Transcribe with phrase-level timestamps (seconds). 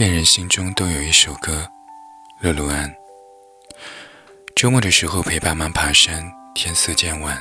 [0.00, 1.70] 恋人心中都有一首歌，
[2.40, 2.90] 乐路安。
[4.56, 7.38] 周末的时候陪爸妈爬山，天色渐晚，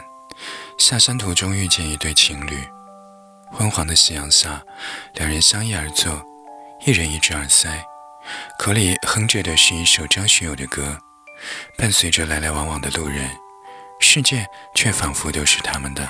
[0.77, 2.61] 下山途中遇见一对情侣，
[3.49, 4.61] 昏黄的夕阳下，
[5.13, 6.21] 两人相依而坐，
[6.85, 7.81] 一人一只耳塞，
[8.59, 10.99] 口里哼着的是一首张学友的歌，
[11.77, 13.31] 伴随着来来往往的路人，
[14.01, 14.45] 世界
[14.75, 16.05] 却仿佛都是他们的。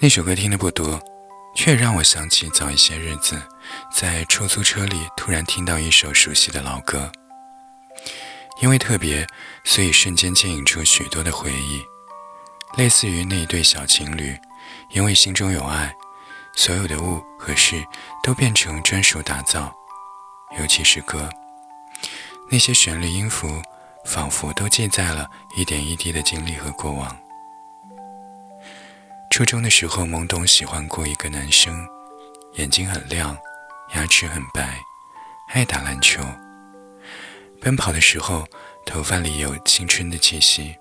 [0.00, 1.00] 那首歌听的不多。
[1.54, 3.40] 却让我想起早一些日子，
[3.92, 7.10] 在出租车里突然听到一首熟悉的老歌。
[8.60, 9.26] 因为特别，
[9.64, 11.82] 所以瞬间牵引出许多的回忆，
[12.76, 14.36] 类似于那一对小情侣，
[14.90, 15.94] 因为心中有爱，
[16.54, 17.84] 所有的物和事
[18.22, 19.74] 都变成专属打造。
[20.58, 21.30] 尤其是歌，
[22.50, 23.62] 那些旋律音符，
[24.04, 27.16] 仿佛都记载了一点一滴的经历和过往。
[29.32, 31.88] 初中的时候，懵懂喜欢过一个男生，
[32.56, 33.34] 眼睛很亮，
[33.94, 34.78] 牙齿很白，
[35.48, 36.22] 爱打篮球。
[37.58, 38.46] 奔跑的时候，
[38.84, 40.76] 头发里有青春的气息。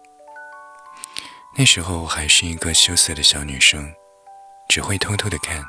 [1.55, 3.89] 那时候我还是一个羞涩的小女生，
[4.67, 5.63] 只会偷偷的看，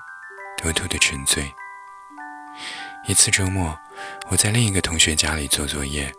[0.59, 1.49] 偷偷的沉醉。
[3.07, 3.79] 一次周末，
[4.29, 6.13] 我在另一个同学家里做作业，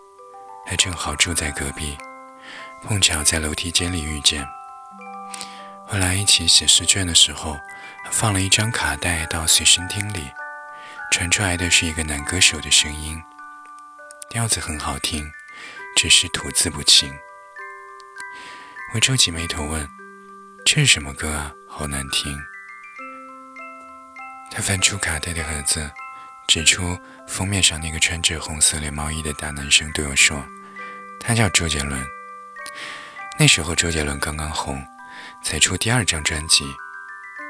[0.65, 1.97] 还正好住在隔壁，
[2.83, 4.47] 碰巧在楼梯间里遇见。
[5.93, 7.59] 后来一起写试卷的时候，
[8.09, 10.23] 放了一张卡带到随身听里，
[11.11, 13.21] 传出来的是一个男歌手的声音，
[14.27, 15.31] 调子很好听，
[15.95, 17.13] 只是吐字不清。
[18.95, 19.87] 我皱起眉头问
[20.65, 21.51] ：“这是什么歌啊？
[21.69, 22.35] 好难听。”
[24.49, 25.91] 他翻出卡带的盒子，
[26.47, 30.43] 指出封面上那个穿着红色连毛衣的大男生，对我说
[31.21, 32.03] ：“他叫周杰伦。”
[33.37, 34.83] 那时候周杰伦刚刚红。
[35.41, 36.63] 才出第二张专辑，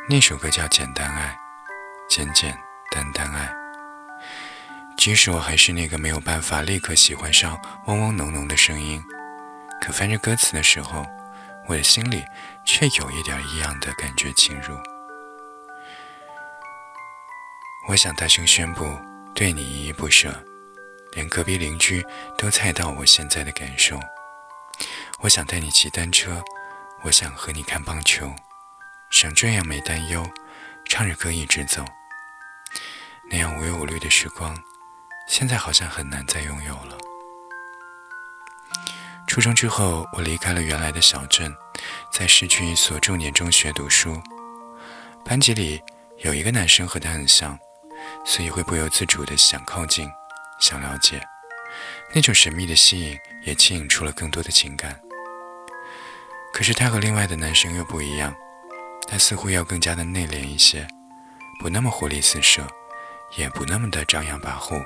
[0.10, 1.38] 那首歌叫《简单爱》，
[2.14, 2.58] 简简
[2.92, 3.54] 单单爱。
[4.98, 9.04] 即使我还是那个没有办法立刻喜欢上嗡嗡浓浓的声音，
[9.82, 11.06] 可翻着歌词的时候，
[11.68, 12.24] 我的心里
[12.66, 14.78] 却有一点异样的感觉侵入。
[17.90, 18.98] 我想大声宣布，
[19.34, 20.34] 对你依依不舍，
[21.14, 22.06] 连隔壁邻居
[22.38, 24.00] 都猜到我现在的感受。
[25.20, 26.42] 我想带你骑单车。
[27.06, 28.34] 我想和你看棒球，
[29.12, 30.26] 想这样没担忧，
[30.86, 31.84] 唱着歌一直走。
[33.30, 34.58] 那样无忧无虑的时光，
[35.28, 36.98] 现在好像很难再拥有了。
[39.28, 41.54] 初中之后，我离开了原来的小镇，
[42.10, 44.22] 在市区一所重点中学读书。
[45.26, 45.82] 班级里
[46.20, 47.60] 有一个男生和他很像，
[48.26, 50.10] 所以会不由自主的想靠近，
[50.60, 51.22] 想了解。
[52.14, 55.02] 那种神秘的吸引，也牵引出了更多的情感。
[56.54, 58.34] 可是他和另外的男生又不一样，
[59.08, 60.88] 他似乎要更加的内敛一些，
[61.60, 62.66] 不那么活力四射，
[63.36, 64.84] 也不那么的张扬跋扈。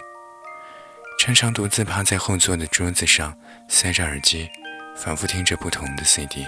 [1.20, 4.50] 常常独自趴在后座的桌子上，塞着耳机，
[4.96, 6.46] 反复听着不同的 CD。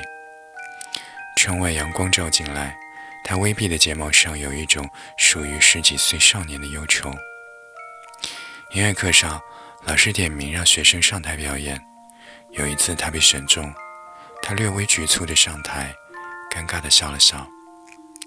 [1.36, 2.78] 窗外阳光照进来，
[3.26, 7.10] 他微闭的睫毛上有一种属于十几岁少年的忧愁。
[8.72, 9.42] 音乐课上，
[9.84, 11.82] 老师点名让学生上台表演，
[12.52, 13.74] 有一次他被选中。
[14.50, 15.94] 他略微局促地上台，
[16.52, 17.48] 尴尬地笑了笑，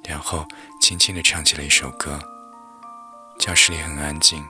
[0.05, 0.47] 然后
[0.81, 2.17] 轻轻地唱起了一首歌。
[3.41, 4.41] 教室里很安静，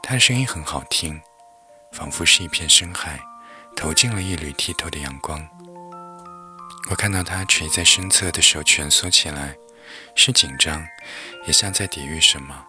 [0.00, 1.20] 他的声音很好听，
[1.90, 3.18] 仿佛是一片深海，
[3.74, 5.44] 投进了一缕剔透的阳光。
[6.88, 9.56] 我看到他垂在身侧的手蜷缩起来，
[10.14, 10.86] 是紧张，
[11.48, 12.64] 也像在抵御什么。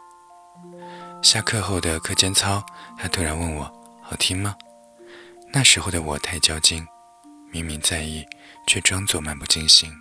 [1.21, 2.65] 下课后的课间操，
[2.97, 3.71] 他突然问我
[4.01, 4.55] ：“好听吗？”
[5.53, 6.87] 那时候的我太较劲。
[7.51, 8.23] 明明在意，
[8.69, 9.91] 却装作漫不经心。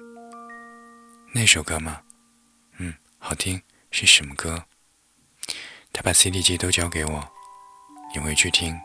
[1.32, 2.02] 那首歌吗？
[2.76, 3.62] 嗯，好听。
[3.90, 4.62] 是什么歌？
[5.90, 7.26] 他把 CD 机都交给我，
[8.14, 8.78] 你回去听。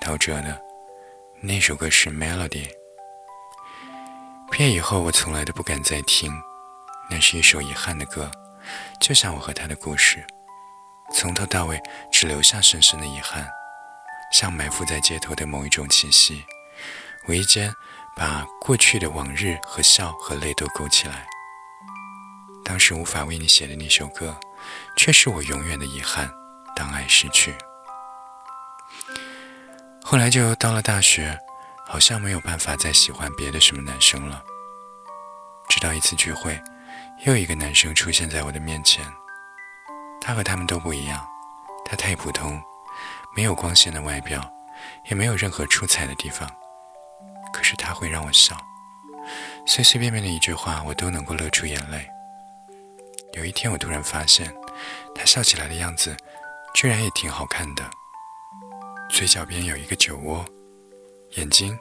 [0.00, 0.58] 陶喆的
[1.42, 2.66] 那首歌是《Melody》。
[4.50, 6.32] 毕业以后，我从来都不敢再听。
[7.10, 8.32] 那是一首遗憾的歌，
[8.98, 10.26] 就像我和他的故事，
[11.12, 11.78] 从头到尾
[12.10, 13.46] 只留下深深的遗憾，
[14.32, 16.42] 像埋伏在街头的某一种气息。
[17.28, 17.70] 无意间
[18.16, 21.26] 把过去的往日和笑和泪都勾起来。
[22.64, 24.38] 当时无法为你写的那首歌，
[24.96, 26.30] 却是我永远的遗憾。
[26.76, 27.54] 当爱失去，
[30.02, 31.36] 后来就到了大学，
[31.84, 34.42] 好像没有办法再喜欢别的什么男生了。
[35.68, 36.58] 直到一次聚会，
[37.26, 39.04] 又一个男生出现在我的面前。
[40.22, 41.26] 他和他们都不一样，
[41.84, 42.62] 他太普通，
[43.34, 44.48] 没有光鲜的外表，
[45.06, 46.48] 也没有任何出彩的地方。
[47.70, 48.56] 是他会让我笑，
[49.64, 52.04] 随随便便的一句话，我都能够乐出眼泪。
[53.34, 54.52] 有一天，我突然发现，
[55.14, 56.16] 他笑起来的样子，
[56.74, 57.88] 居然也挺好看的。
[59.08, 60.44] 嘴角边有一个酒窝，
[61.36, 61.78] 眼睛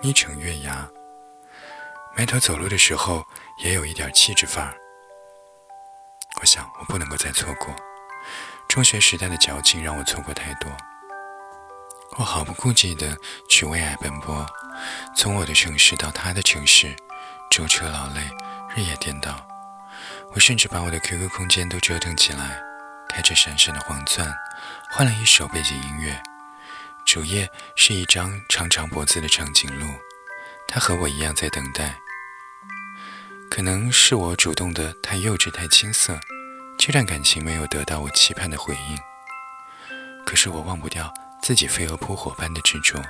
[0.00, 0.88] 眯成月牙，
[2.16, 3.24] 埋头走路的时候
[3.58, 4.76] 也有一点气质范儿。
[6.40, 7.74] 我想，我不能够再错过。
[8.68, 10.70] 中学时代的矫情让我错过太多。
[12.18, 13.18] 我毫不顾忌地
[13.50, 14.46] 去为爱奔波，
[15.14, 16.94] 从我的城市到他的城市，
[17.50, 18.30] 舟车劳累，
[18.74, 19.46] 日夜颠倒。
[20.32, 22.60] 我甚至把我的 QQ 空间都折腾起来，
[23.08, 24.32] 开着闪闪的黄钻，
[24.90, 26.20] 换了一首背景音乐。
[27.04, 29.86] 主页是一张长长脖子的长颈鹿，
[30.66, 31.96] 它和我一样在等待。
[33.50, 36.18] 可能是我主动的太幼稚、太青涩，
[36.76, 38.98] 这段感情没有得到我期盼的回应。
[40.26, 43.00] 可是我忘不掉自己飞蛾扑火般的执着，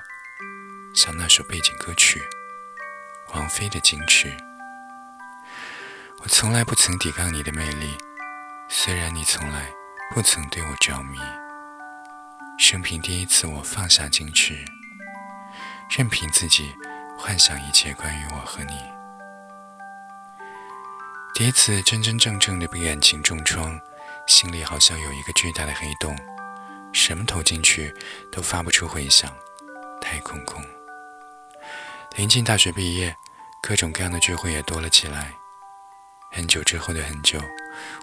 [0.94, 2.20] 像那首背景歌曲
[3.35, 4.29] 《王菲的矜持》。
[6.23, 7.99] 我从来不曾抵抗你的魅力，
[8.69, 9.67] 虽然你从来
[10.14, 11.19] 不曾对我着迷。
[12.61, 14.55] 生平第一次，我放下矜持，
[15.91, 16.73] 任凭自己
[17.19, 18.79] 幻想一切关于我和你。
[21.35, 23.81] 第一次真真正正的被感情重创，
[24.29, 26.17] 心里好像有一个巨大的黑洞，
[26.93, 27.93] 什么投进去
[28.31, 29.29] 都发不出回响，
[30.00, 30.64] 太空空。
[32.17, 33.17] 临近大学毕业，
[33.61, 35.33] 各种各样的聚会也多了起来。
[36.31, 37.41] 很久之后的很久，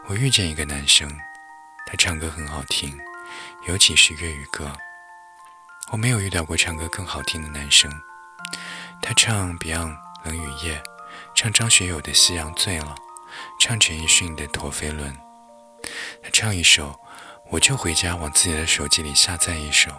[0.05, 1.09] 我遇见一个男生，
[1.87, 2.99] 他唱歌很好听，
[3.67, 4.69] 尤其是粤语歌。
[5.93, 7.89] 我没有遇到过唱歌更好听的男生。
[9.01, 10.75] 他唱 Beyond《冷雨夜》，
[11.33, 12.95] 唱张学友的《夕阳醉了》。
[13.61, 15.13] 唱陈奕迅的《陀飞轮》，
[16.21, 16.99] 他唱一首，
[17.49, 19.89] 我就回家往自己的手机里下载一首。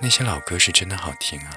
[0.00, 1.52] 那些老歌是真的好听啊！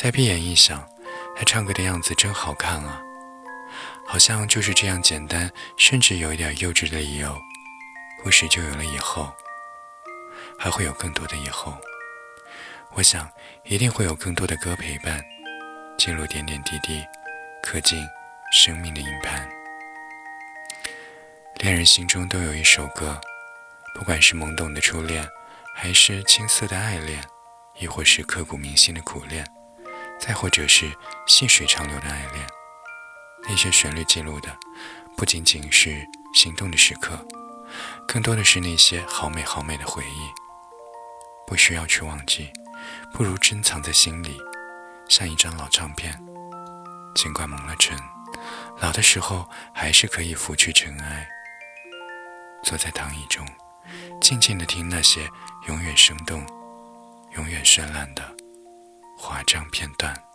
[0.00, 0.88] 再闭眼一想，
[1.36, 3.02] 他唱歌的样子真好看啊！
[4.06, 7.36] 好像就是这样简单，甚至有一点幼稚的理由，
[8.22, 9.34] 故事就有了以后，
[10.56, 11.76] 还会有更多的以后。
[12.92, 13.28] 我想，
[13.64, 15.20] 一定会有更多的歌陪伴，
[15.98, 17.04] 记录点点滴滴，
[17.60, 18.00] 刻进。
[18.50, 19.46] 生命的硬盘，
[21.56, 23.20] 恋人心中都有一首歌，
[23.94, 25.28] 不管是懵懂的初恋，
[25.74, 27.22] 还是青涩的爱恋，
[27.78, 29.46] 亦或是刻骨铭心的苦恋，
[30.20, 30.92] 再或者是
[31.26, 32.46] 细水长流的爱恋，
[33.48, 34.54] 那些旋律记录的，
[35.16, 37.26] 不仅仅是心动的时刻，
[38.06, 40.28] 更多的是那些好美好美的回忆。
[41.46, 42.52] 不需要去忘记，
[43.14, 44.38] 不如珍藏在心里，
[45.08, 46.12] 像一张老唱片，
[47.14, 47.98] 尽管蒙了尘。
[48.80, 51.26] 老的时候，还是可以拂去尘埃，
[52.62, 53.46] 坐在躺椅中，
[54.20, 55.26] 静静地听那些
[55.68, 56.46] 永远生动、
[57.34, 58.36] 永远绚烂的
[59.20, 60.27] 华章片段。